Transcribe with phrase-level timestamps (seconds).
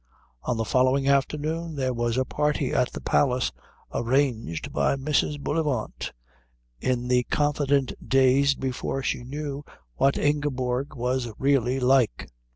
[0.41, 3.51] On the following afternoon there was a party at the Palace,
[3.93, 5.39] arranged by Mrs.
[5.39, 6.11] Bullivant
[6.79, 9.63] in the confident days before she knew
[9.97, 12.31] what Ingeborg was really like.